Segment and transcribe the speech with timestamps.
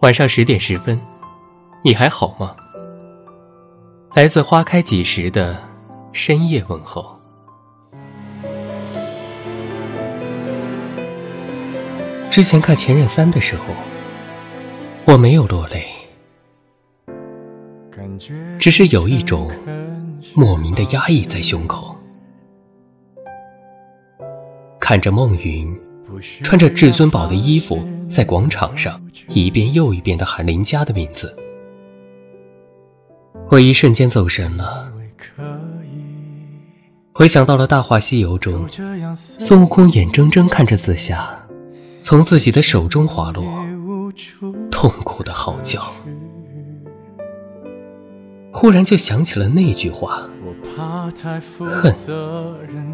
[0.00, 1.00] 晚上十点十分，
[1.82, 2.54] 你还好吗？
[4.14, 5.58] 来自花开几时的
[6.12, 7.18] 深夜问候。
[12.30, 13.64] 之前看《前任三》的时候，
[15.06, 15.86] 我没有落泪，
[18.58, 19.50] 只是有一种
[20.34, 21.96] 莫名的压抑在胸口。
[24.78, 25.74] 看着孟云
[26.44, 29.00] 穿着至尊宝的衣服在广场上。
[29.28, 31.36] 一遍又一遍的喊林佳的名字，
[33.48, 34.92] 我一瞬间走神了，
[37.12, 38.68] 回想到了《大话西游》中
[39.16, 41.44] 孙悟空眼睁睁看着紫霞
[42.00, 43.44] 从自己的手中滑落，
[44.70, 45.82] 痛苦的嚎叫，
[48.52, 50.30] 忽然就想起了那句话：
[51.68, 51.92] 恨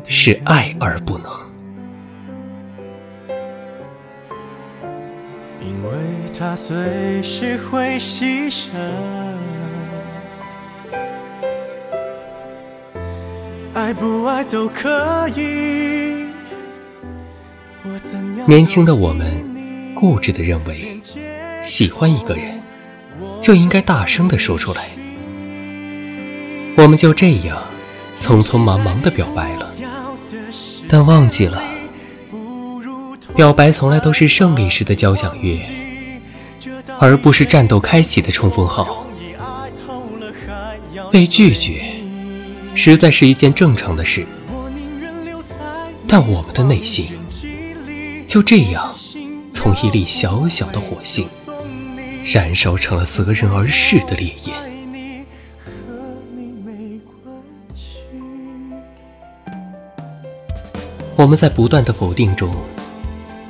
[0.08, 1.51] 是爱而不能。
[5.64, 5.92] 因为
[6.36, 8.70] 他随时会牺牲。
[13.72, 16.26] 爱不爱都可以。
[18.46, 21.00] 年轻的我们固执的认为，
[21.62, 22.60] 喜欢一个人
[23.40, 24.90] 就应该大声的说出来。
[26.76, 27.62] 我们就这样
[28.20, 29.72] 匆匆忙忙的表白了，
[30.88, 31.62] 但忘记了。
[33.34, 35.60] 表白从来都是胜利时的交响乐，
[37.00, 39.06] 而不是战斗开启的冲锋号。
[41.10, 41.82] 被拒绝，
[42.74, 44.26] 实在是一件正常的事。
[46.06, 47.08] 但我们的内心
[48.26, 48.94] 就这样，
[49.52, 51.26] 从一粒小小的火星，
[52.24, 54.54] 燃烧成了择人而逝的烈焰。
[61.16, 62.54] 我们在不断的否定中。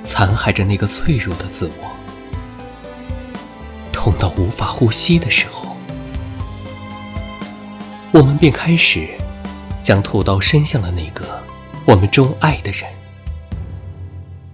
[0.03, 1.91] 残害着那个脆弱的自我，
[3.93, 5.77] 痛到无法呼吸的时候，
[8.13, 9.09] 我们便开始
[9.81, 11.43] 将屠刀伸向了那个
[11.85, 12.83] 我们钟爱的人。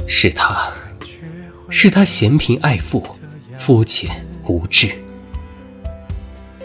[0.06, 0.70] 是他，
[1.70, 3.06] 是他嫌贫爱富、
[3.56, 4.90] 肤浅无知。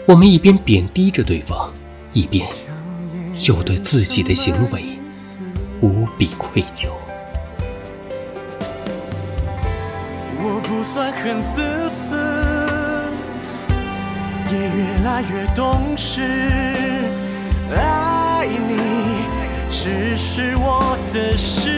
[0.06, 1.72] 我们一边贬低着对方，
[2.12, 2.48] 一边
[3.46, 4.84] 又对自己的行为
[5.80, 6.88] 无比愧疚。
[10.66, 12.16] 不算很自私，
[14.50, 16.22] 也越来越懂事。
[17.74, 18.76] 爱你
[19.70, 21.70] 只是我的事。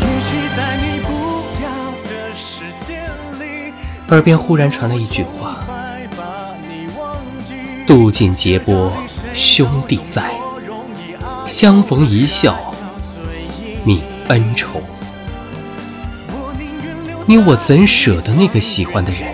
[0.00, 1.08] 也许在你不
[1.62, 1.68] 要
[2.08, 3.00] 的世界
[3.38, 3.72] 里，
[4.08, 5.64] 耳边忽然传来一句话：
[7.86, 8.92] 渡尽劫波，
[9.34, 10.32] 兄弟在，
[11.46, 12.56] 相逢一笑
[13.86, 14.82] 泯恩仇。
[17.28, 19.30] 你我怎舍得那个喜欢的人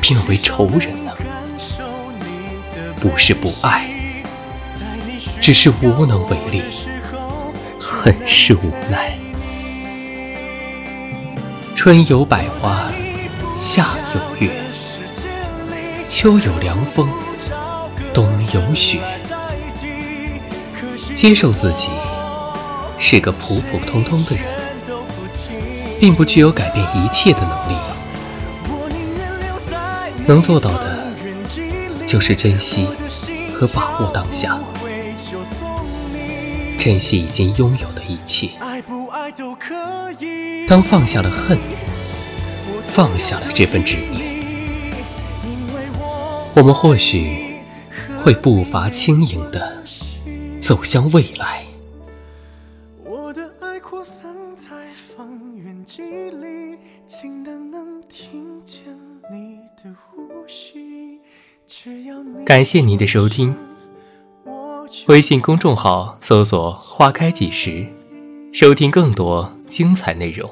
[0.00, 1.12] 变为仇人呢？
[3.00, 3.90] 不是不爱，
[5.40, 6.62] 只是无能为力，
[7.80, 9.18] 很是无奈。
[11.74, 12.92] 春有百花，
[13.58, 14.52] 夏有月，
[16.06, 17.08] 秋有凉风，
[18.14, 19.00] 冬有雪。
[21.16, 21.88] 接受自己
[22.98, 24.44] 是个普普通通的人。
[26.00, 27.76] 并不具有改变一切的能力，
[30.26, 31.12] 能做到的，
[32.06, 32.88] 就是珍惜
[33.54, 34.58] 和把握当下，
[36.78, 38.48] 珍惜已经拥有的一切。
[40.66, 41.58] 当放下了恨，
[42.82, 44.42] 放下了这份执念，
[46.54, 47.60] 我们或许
[48.24, 49.84] 会步伐轻盈地
[50.58, 51.69] 走向未来。
[57.06, 58.84] 静的能听见
[59.30, 61.20] 你的呼吸
[62.44, 63.54] 感谢您的收听，
[65.08, 67.86] 微信公众号搜索“花开几时”，
[68.52, 70.50] 收听更多精彩内容。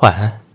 [0.00, 0.45] 晚安。